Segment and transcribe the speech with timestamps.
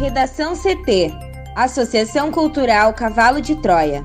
[0.00, 1.12] Redação CT
[1.54, 4.02] Associação Cultural Cavalo de Troia.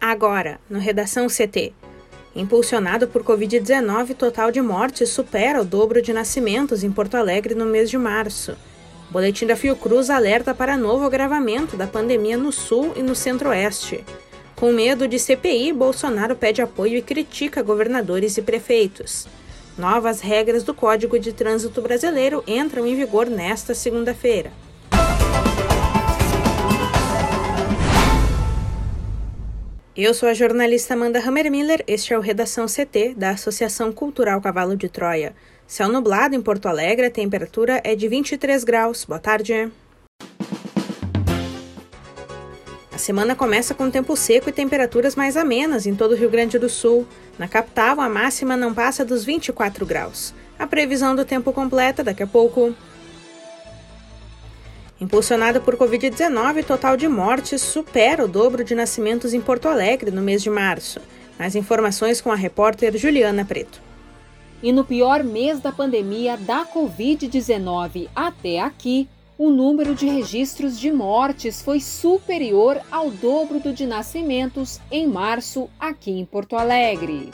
[0.00, 1.72] Agora, no Redação CT.
[2.36, 7.66] Impulsionado por Covid-19, total de mortes supera o dobro de nascimentos em Porto Alegre no
[7.66, 8.56] mês de março.
[9.10, 14.04] O boletim da Fiocruz alerta para novo agravamento da pandemia no sul e no centro-oeste.
[14.56, 19.28] Com medo de CPI, Bolsonaro pede apoio e critica governadores e prefeitos.
[19.76, 24.50] Novas regras do Código de Trânsito Brasileiro entram em vigor nesta segunda-feira.
[29.94, 34.74] Eu sou a jornalista Amanda Hammermiller, este é o Redação CT da Associação Cultural Cavalo
[34.74, 35.34] de Troia.
[35.66, 39.04] Céu nublado em Porto Alegre, a temperatura é de 23 graus.
[39.04, 39.70] Boa tarde.
[43.06, 46.68] Semana começa com tempo seco e temperaturas mais amenas em todo o Rio Grande do
[46.68, 47.06] Sul.
[47.38, 50.34] Na capital, a máxima não passa dos 24 graus.
[50.58, 52.74] A previsão do tempo completa daqui a pouco.
[55.00, 60.10] Impulsionada por Covid-19, o total de mortes supera o dobro de nascimentos em Porto Alegre
[60.10, 61.00] no mês de março.
[61.38, 63.80] Mais informações com a repórter Juliana Preto.
[64.60, 69.08] E no pior mês da pandemia da Covid-19 até aqui,
[69.38, 75.68] o número de registros de mortes foi superior ao dobro do de nascimentos em março
[75.78, 77.30] aqui em Porto Alegre.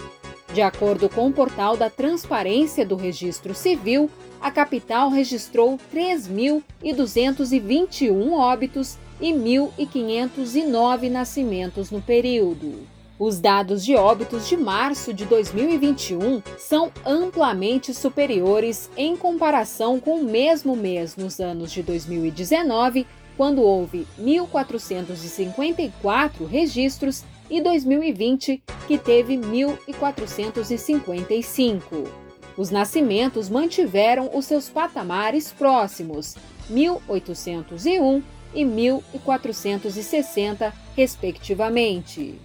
[0.52, 8.98] De acordo com o portal da Transparência do Registro Civil, a capital registrou 3.221 óbitos
[9.20, 12.91] e 1.509 nascimentos no período.
[13.24, 20.24] Os dados de óbitos de março de 2021 são amplamente superiores em comparação com o
[20.24, 23.06] mesmo mês nos anos de 2019,
[23.36, 32.08] quando houve 1.454 registros e 2020, que teve 1.455.
[32.56, 36.34] Os nascimentos mantiveram os seus patamares próximos,
[36.68, 38.20] 1.801
[38.52, 42.40] e 1.460, respectivamente.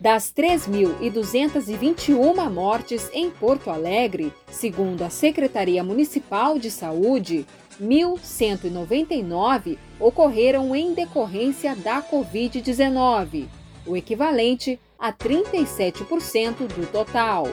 [0.00, 7.44] Das 3.221 mortes em Porto Alegre, segundo a Secretaria Municipal de Saúde,
[7.78, 13.46] 1.199 ocorreram em decorrência da Covid-19
[13.86, 17.46] o equivalente a 37% do total.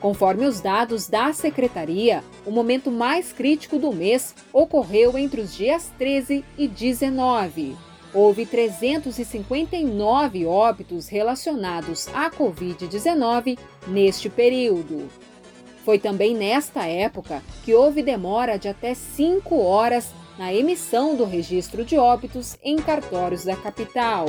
[0.00, 5.92] Conforme os dados da secretaria, o momento mais crítico do mês ocorreu entre os dias
[5.96, 7.93] 13 e 19.
[8.14, 13.58] Houve 359 óbitos relacionados à Covid-19
[13.88, 15.10] neste período.
[15.84, 21.84] Foi também nesta época que houve demora de até 5 horas na emissão do registro
[21.84, 24.26] de óbitos em cartórios da capital.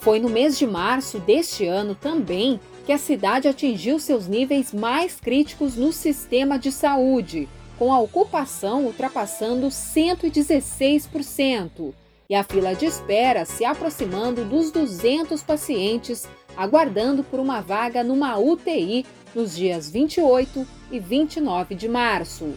[0.00, 5.20] Foi no mês de março deste ano também que a cidade atingiu seus níveis mais
[5.20, 7.48] críticos no sistema de saúde,
[7.78, 11.94] com a ocupação ultrapassando 116%
[12.28, 16.26] e a fila de espera se aproximando dos 200 pacientes
[16.56, 19.04] aguardando por uma vaga numa UTI
[19.34, 22.52] nos dias 28 e 29 de março.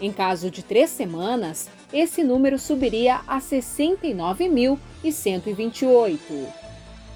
[0.00, 6.18] Em caso de três semanas, esse número subiria a 69.128.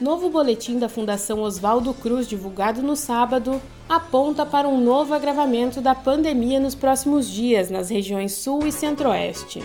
[0.00, 5.94] Novo boletim da Fundação Oswaldo Cruz, divulgado no sábado, aponta para um novo agravamento da
[5.94, 9.62] pandemia nos próximos dias nas regiões Sul e Centro-Oeste.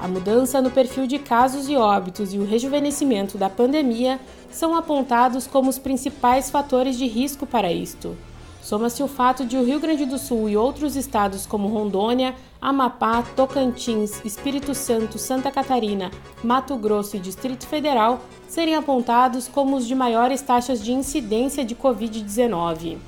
[0.00, 4.20] A mudança no perfil de casos e óbitos e o rejuvenescimento da pandemia
[4.50, 8.16] são apontados como os principais fatores de risco para isto.
[8.62, 13.22] Soma-se o fato de o Rio Grande do Sul e outros estados como Rondônia, Amapá,
[13.34, 16.10] Tocantins, Espírito Santo, Santa Catarina,
[16.42, 21.74] Mato Grosso e Distrito Federal serem apontados como os de maiores taxas de incidência de
[21.74, 22.98] Covid-19.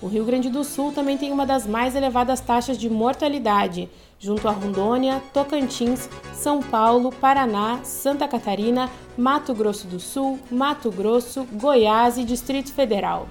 [0.00, 4.48] O Rio Grande do Sul também tem uma das mais elevadas taxas de mortalidade, junto
[4.48, 12.16] a Rondônia, Tocantins, São Paulo, Paraná, Santa Catarina, Mato Grosso do Sul, Mato Grosso, Goiás
[12.16, 13.28] e Distrito Federal.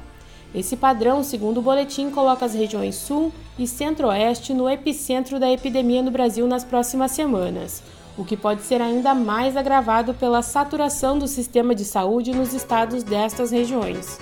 [0.53, 6.01] Esse padrão, segundo o boletim, coloca as regiões Sul e Centro-Oeste no epicentro da epidemia
[6.01, 7.83] no Brasil nas próximas semanas,
[8.17, 13.03] o que pode ser ainda mais agravado pela saturação do sistema de saúde nos estados
[13.03, 14.17] destas regiões.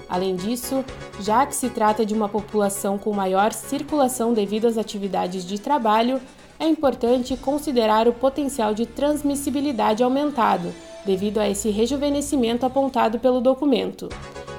[0.09, 0.85] Além disso,
[1.21, 6.21] já que se trata de uma população com maior circulação devido às atividades de trabalho,
[6.59, 10.73] é importante considerar o potencial de transmissibilidade aumentado,
[11.05, 14.09] devido a esse rejuvenescimento apontado pelo documento.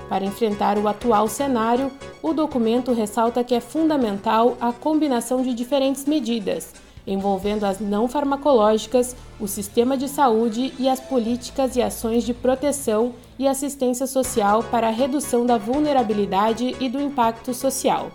[0.10, 1.92] Para enfrentar o atual cenário,
[2.22, 6.74] o documento ressalta que é fundamental a combinação de diferentes medidas,
[7.08, 13.14] envolvendo as não farmacológicas, o sistema de saúde e as políticas e ações de proteção
[13.38, 18.12] e assistência social para a redução da vulnerabilidade e do impacto social.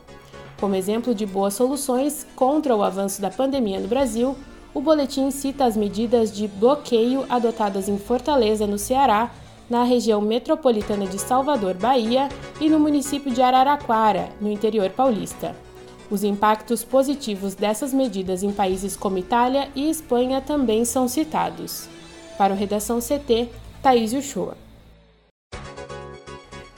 [0.61, 4.37] Como exemplo de boas soluções contra o avanço da pandemia no Brasil,
[4.73, 9.31] o boletim cita as medidas de bloqueio adotadas em Fortaleza, no Ceará,
[9.71, 12.29] na região metropolitana de Salvador, Bahia,
[12.61, 15.55] e no município de Araraquara, no interior paulista.
[16.11, 21.89] Os impactos positivos dessas medidas em países como Itália e Espanha também são citados.
[22.37, 23.49] Para o Redação CT,
[23.81, 24.57] Thaís Uchoa.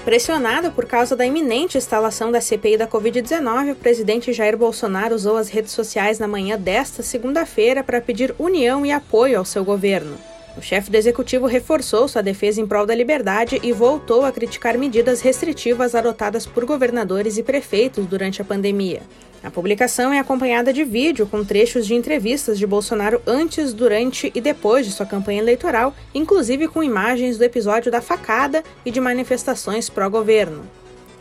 [0.05, 5.37] Pressionado por causa da iminente instalação da CPI da Covid-19, o presidente Jair Bolsonaro usou
[5.37, 10.19] as redes sociais na manhã desta segunda-feira para pedir união e apoio ao seu governo.
[10.57, 14.77] O chefe do executivo reforçou sua defesa em prol da liberdade e voltou a criticar
[14.77, 19.01] medidas restritivas adotadas por governadores e prefeitos durante a pandemia.
[19.43, 24.41] A publicação é acompanhada de vídeo com trechos de entrevistas de Bolsonaro antes, durante e
[24.41, 29.89] depois de sua campanha eleitoral, inclusive com imagens do episódio da facada e de manifestações
[29.89, 30.63] pró-governo.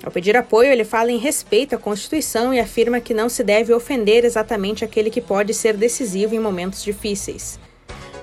[0.03, 3.73] Ao pedir apoio, ele fala em respeito à Constituição e afirma que não se deve
[3.73, 7.60] ofender exatamente aquele que pode ser decisivo em momentos difíceis.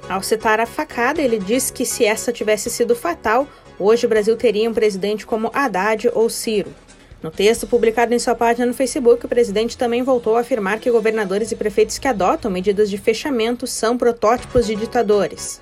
[0.08, 3.46] Ao citar a facada, ele diz que se essa tivesse sido fatal,
[3.78, 6.74] hoje o Brasil teria um presidente como Haddad ou Ciro.
[7.22, 10.90] No texto publicado em sua página no Facebook, o presidente também voltou a afirmar que
[10.90, 15.60] governadores e prefeitos que adotam medidas de fechamento são protótipos de ditadores.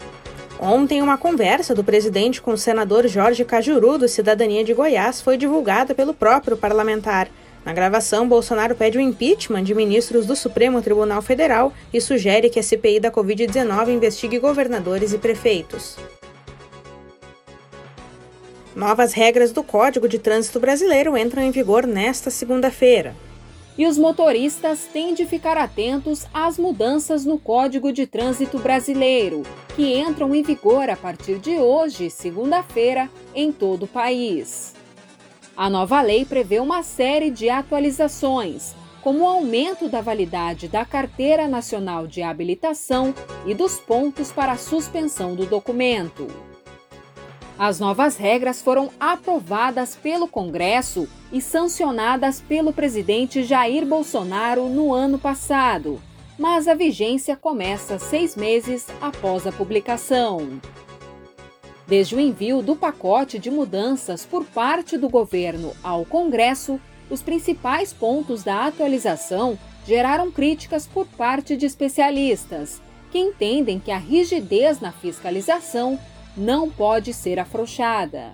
[0.61, 5.37] Ontem, uma conversa do presidente com o senador Jorge Cajuru, do Cidadania de Goiás, foi
[5.37, 7.29] divulgada pelo próprio parlamentar.
[7.67, 12.61] Na gravação, Bolsonaro pede o impeachment de ministros do Supremo Tribunal Federal e sugere que
[12.61, 15.97] a CPI da Covid-19 investigue governadores e prefeitos.
[18.77, 23.17] Novas regras do Código de Trânsito Brasileiro entram em vigor nesta segunda-feira.
[23.77, 29.43] E os motoristas têm de ficar atentos às mudanças no Código de Trânsito Brasileiro,
[29.75, 34.77] que entram em vigor a partir de hoje, segunda-feira, em todo o país.
[35.57, 41.49] A nova lei prevê uma série de atualizações, como o aumento da validade da Carteira
[41.49, 43.15] Nacional de Habilitação
[43.47, 46.27] e dos pontos para a suspensão do documento.
[47.59, 55.19] As novas regras foram aprovadas pelo Congresso e sancionadas pelo presidente Jair Bolsonaro no ano
[55.19, 55.99] passado,
[56.39, 60.61] mas a vigência começa seis meses após a publicação.
[61.87, 67.93] Desde o envio do pacote de mudanças por parte do governo ao Congresso, os principais
[67.93, 74.91] pontos da atualização geraram críticas por parte de especialistas, que entendem que a rigidez na
[74.91, 75.97] fiscalização
[76.37, 78.33] não pode ser afrouxada.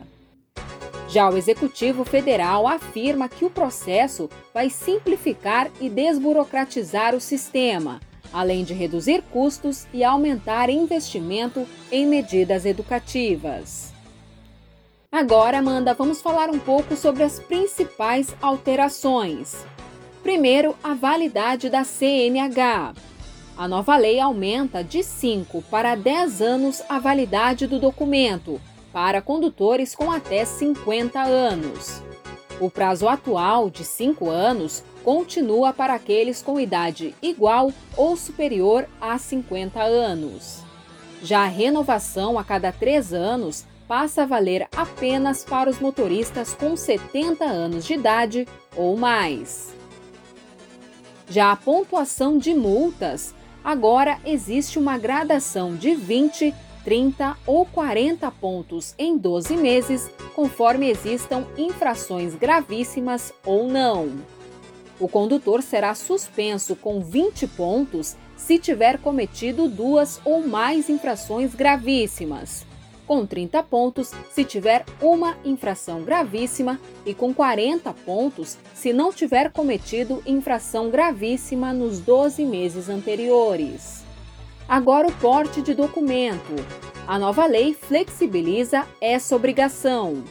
[1.10, 8.00] Já o Executivo Federal afirma que o processo vai simplificar e desburocratizar o sistema,
[8.32, 13.92] além de reduzir custos e aumentar investimento em medidas educativas.
[15.10, 19.66] Agora, Amanda, vamos falar um pouco sobre as principais alterações.
[20.22, 22.94] Primeiro, a validade da CNH.
[23.58, 28.58] A nova lei aumenta de 5 para 10 anos a validade do documento
[28.92, 32.02] para condutores com até 50 anos.
[32.60, 39.18] O prazo atual, de 5 anos, continua para aqueles com idade igual ou superior a
[39.18, 40.62] 50 anos.
[41.22, 46.76] Já a renovação a cada 3 anos passa a valer apenas para os motoristas com
[46.76, 49.74] 70 anos de idade ou mais.
[51.28, 56.52] Já a pontuação de multas Agora existe uma gradação de 20,
[56.84, 64.10] 30 ou 40 pontos em 12 meses, conforme existam infrações gravíssimas ou não.
[65.02, 72.64] O condutor será suspenso com 20 pontos se tiver cometido duas ou mais infrações gravíssimas
[73.12, 79.52] com 30 pontos se tiver uma infração gravíssima e com 40 pontos se não tiver
[79.52, 84.02] cometido infração gravíssima nos 12 meses anteriores.
[84.66, 86.54] Agora, o porte de documento.
[87.06, 90.24] A nova lei flexibiliza essa obrigação.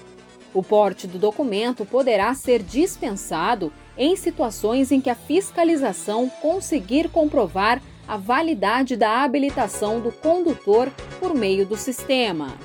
[0.52, 7.82] O porte do documento poderá ser dispensado em situações em que a fiscalização conseguir comprovar
[8.08, 12.58] a validade da habilitação do condutor por meio do sistema.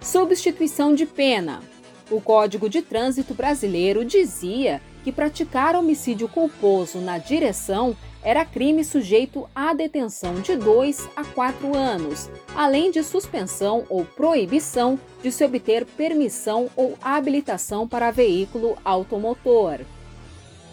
[0.00, 1.60] Substituição de pena.
[2.10, 9.46] O Código de Trânsito Brasileiro dizia que praticar homicídio culposo na direção era crime sujeito
[9.54, 15.84] à detenção de 2 a 4 anos, além de suspensão ou proibição de se obter
[15.84, 19.80] permissão ou habilitação para veículo automotor.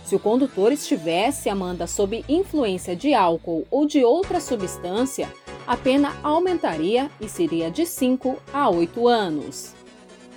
[0.05, 5.29] Se o condutor estivesse, Amanda, sob influência de álcool ou de outra substância,
[5.67, 9.73] a pena aumentaria e seria de 5 a 8 anos.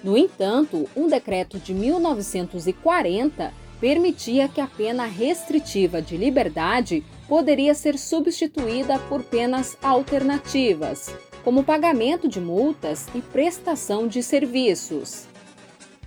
[0.03, 7.99] No entanto, um decreto de 1940 permitia que a pena restritiva de liberdade poderia ser
[7.99, 15.27] substituída por penas alternativas, como pagamento de multas e prestação de serviços.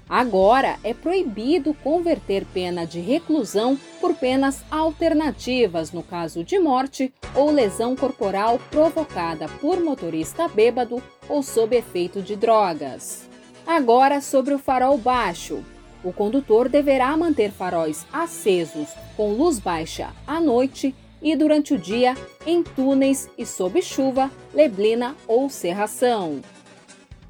[0.09, 7.51] Agora é proibido converter pena de reclusão por penas alternativas no caso de morte ou
[7.51, 13.27] lesão corporal provocada por motorista bêbado ou sob efeito de drogas.
[13.65, 15.61] Agora sobre o farol baixo.
[16.03, 22.15] O condutor deverá manter faróis acesos com luz baixa à noite e durante o dia
[22.45, 26.41] em túneis e sob chuva, neblina ou cerração.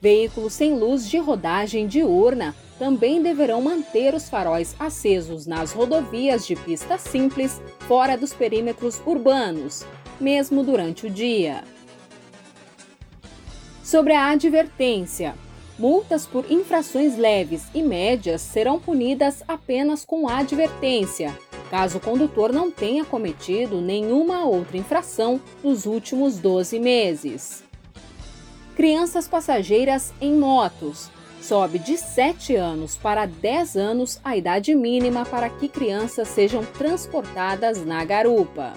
[0.02, 6.56] Veículos sem luz de rodagem diurna também deverão manter os faróis acesos nas rodovias de
[6.56, 9.84] pista simples fora dos perímetros urbanos,
[10.20, 11.64] mesmo durante o dia.
[13.84, 15.34] Sobre a advertência,
[15.78, 21.38] multas por infrações leves e médias serão punidas apenas com advertência,
[21.70, 27.64] caso o condutor não tenha cometido nenhuma outra infração nos últimos 12 meses.
[28.76, 31.10] Crianças passageiras em motos
[31.42, 37.86] sobe de 7 anos para 10 anos a idade mínima para que crianças sejam transportadas
[37.86, 38.74] na garupa.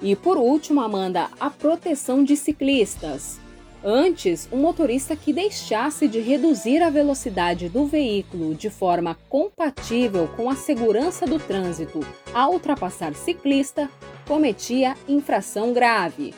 [0.00, 3.41] E por último, Amanda, a proteção de ciclistas.
[3.84, 10.48] Antes, um motorista que deixasse de reduzir a velocidade do veículo de forma compatível com
[10.48, 11.98] a segurança do trânsito
[12.32, 13.90] ao ultrapassar ciclista
[14.26, 16.32] cometia infração grave.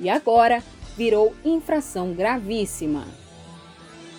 [0.00, 0.62] E agora
[0.96, 3.04] virou infração gravíssima.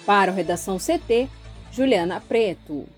[0.06, 1.28] Para o Redação CT,
[1.72, 2.97] Juliana Preto.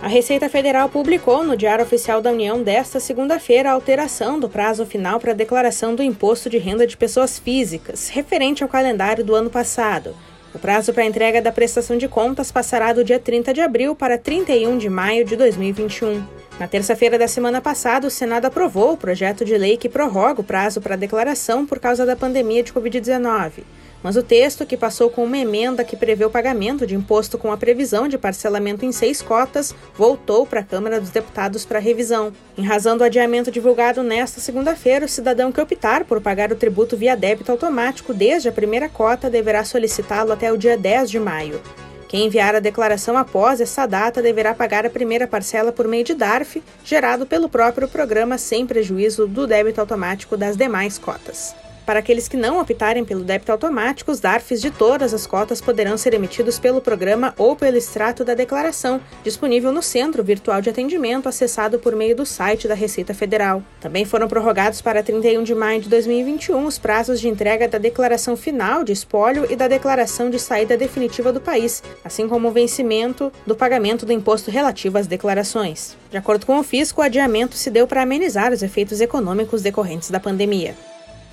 [0.00, 4.86] A Receita Federal publicou no Diário Oficial da União desta segunda-feira a alteração do prazo
[4.86, 9.34] final para a declaração do Imposto de Renda de Pessoas Físicas, referente ao calendário do
[9.34, 10.14] ano passado.
[10.54, 13.94] O prazo para a entrega da prestação de contas passará do dia 30 de abril
[13.94, 16.22] para 31 de maio de 2021.
[16.60, 20.44] Na terça-feira da semana passada, o Senado aprovou o projeto de lei que prorroga o
[20.44, 23.64] prazo para a declaração por causa da pandemia de Covid-19.
[24.02, 27.50] Mas o texto, que passou com uma emenda que prevê o pagamento de imposto com
[27.50, 32.32] a previsão de parcelamento em seis cotas, voltou para a Câmara dos Deputados para revisão.
[32.56, 36.96] Em razão do adiamento divulgado nesta segunda-feira, o cidadão que optar por pagar o tributo
[36.96, 41.60] via débito automático desde a primeira cota deverá solicitá-lo até o dia 10 de maio.
[42.08, 46.14] Quem enviar a declaração após essa data deverá pagar a primeira parcela por meio de
[46.14, 51.54] DARF, gerado pelo próprio programa sem prejuízo do débito automático das demais cotas.
[51.88, 55.96] Para aqueles que não optarem pelo débito automático, os DARFs de todas as cotas poderão
[55.96, 61.30] ser emitidos pelo programa ou pelo extrato da declaração, disponível no Centro Virtual de Atendimento,
[61.30, 63.62] acessado por meio do site da Receita Federal.
[63.80, 68.36] Também foram prorrogados para 31 de maio de 2021 os prazos de entrega da declaração
[68.36, 73.32] final de espólio e da declaração de saída definitiva do país, assim como o vencimento
[73.46, 75.96] do pagamento do imposto relativo às declarações.
[76.10, 80.10] De acordo com o fisco, o adiamento se deu para amenizar os efeitos econômicos decorrentes
[80.10, 80.74] da pandemia.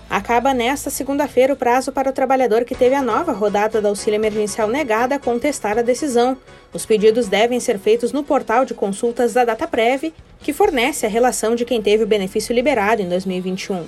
[0.09, 4.17] Acaba nesta segunda-feira o prazo para o trabalhador que teve a nova rodada do auxílio
[4.17, 6.38] emergencial negada contestar a decisão.
[6.71, 11.55] Os pedidos devem ser feitos no portal de consultas da DataPrev, que fornece a relação
[11.55, 13.88] de quem teve o benefício liberado em 2021.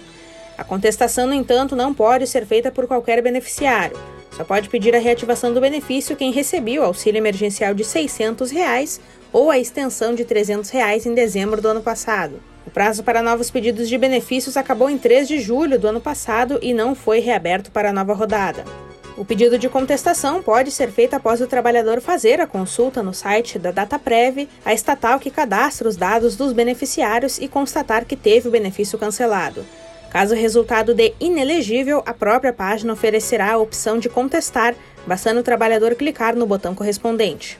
[0.57, 3.95] A contestação, no entanto, não pode ser feita por qualquer beneficiário.
[4.31, 8.99] Só pode pedir a reativação do benefício quem recebeu o auxílio emergencial de 600 reais
[9.31, 12.41] ou a extensão de 300 reais em dezembro do ano passado.
[12.67, 16.59] O prazo para novos pedidos de benefícios acabou em 3 de julho do ano passado
[16.61, 18.65] e não foi reaberto para a nova rodada.
[19.15, 23.57] O pedido de contestação pode ser feito após o trabalhador fazer a consulta no site
[23.57, 28.51] da DataPrev, a estatal que cadastra os dados dos beneficiários e constatar que teve o
[28.51, 29.65] benefício cancelado.
[30.09, 34.75] Caso o resultado dê inelegível, a própria página oferecerá a opção de contestar,
[35.07, 37.57] bastando o trabalhador clicar no botão correspondente.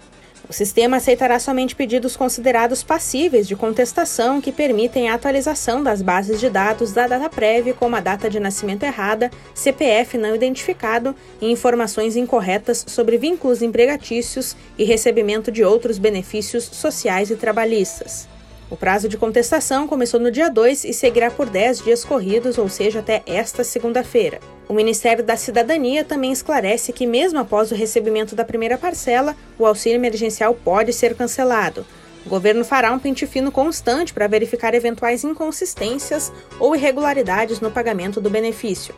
[0.49, 6.39] O sistema aceitará somente pedidos considerados passíveis de contestação que permitem a atualização das bases
[6.39, 11.51] de dados da data prévia, como a data de nascimento errada, CPF não identificado e
[11.51, 18.36] informações incorretas sobre vínculos empregatícios e recebimento de outros benefícios sociais e trabalhistas.
[18.69, 22.67] O prazo de contestação começou no dia 2 e seguirá por 10 dias corridos, ou
[22.67, 24.41] seja, até esta segunda-feira.
[24.67, 29.65] O Ministério da Cidadania também esclarece que, mesmo após o recebimento da primeira parcela, o
[29.65, 31.85] auxílio emergencial pode ser cancelado.
[32.25, 38.19] O governo fará um pente fino constante para verificar eventuais inconsistências ou irregularidades no pagamento
[38.19, 38.93] do benefício.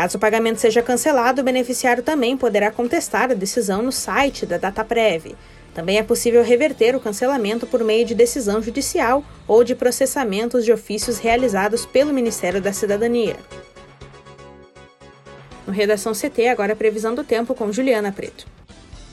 [0.00, 4.56] Caso o pagamento seja cancelado, o beneficiário também poderá contestar a decisão no site da
[4.56, 5.36] DataPrev.
[5.74, 10.72] Também é possível reverter o cancelamento por meio de decisão judicial ou de processamentos de
[10.72, 13.36] ofícios realizados pelo Ministério da Cidadania.
[15.66, 18.46] No Redação CT, agora a previsão do tempo com Juliana Preto.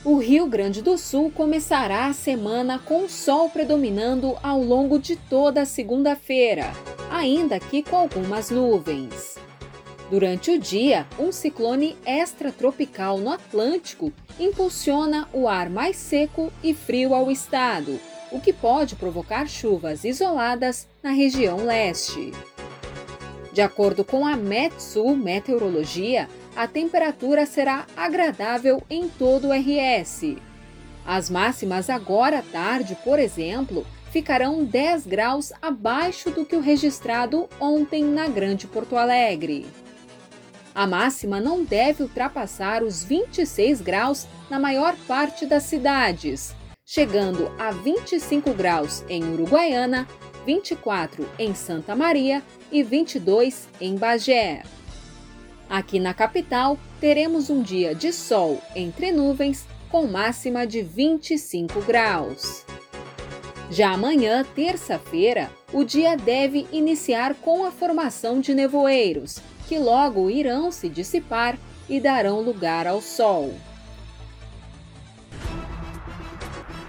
[0.02, 5.60] O Rio Grande do Sul começará a semana com sol predominando ao longo de toda
[5.60, 6.72] a segunda-feira,
[7.10, 9.36] ainda que com algumas nuvens.
[10.10, 17.14] Durante o dia, um ciclone extratropical no Atlântico impulsiona o ar mais seco e frio
[17.14, 18.00] ao estado,
[18.32, 22.32] o que pode provocar chuvas isoladas na região leste.
[23.52, 30.36] De acordo com a Metsu Meteorologia, a temperatura será agradável em todo o RS.
[31.04, 37.46] As máximas agora à tarde, por exemplo, ficarão 10 graus abaixo do que o registrado
[37.60, 39.66] ontem na Grande Porto Alegre.
[40.78, 46.54] A máxima não deve ultrapassar os 26 graus na maior parte das cidades,
[46.86, 50.06] chegando a 25 graus em Uruguaiana,
[50.46, 54.62] 24 em Santa Maria e 22 em Bagé.
[55.68, 62.64] Aqui na capital, teremos um dia de sol entre nuvens com máxima de 25 graus.
[63.68, 70.72] Já amanhã, terça-feira, o dia deve iniciar com a formação de nevoeiros, que logo irão
[70.72, 73.54] se dissipar e darão lugar ao sol.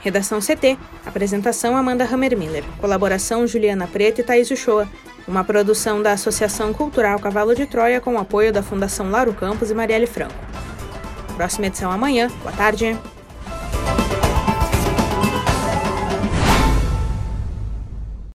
[0.01, 0.77] Redação CT.
[1.05, 2.63] Apresentação Amanda Hammermiller.
[2.79, 4.87] Colaboração Juliana Preto e Thaís Uchoa.
[5.27, 9.75] Uma produção da Associação Cultural Cavalo de Troia com apoio da Fundação Laro Campos e
[9.75, 10.33] Marielle Franco.
[11.35, 12.29] Próxima edição amanhã.
[12.41, 12.97] Boa tarde.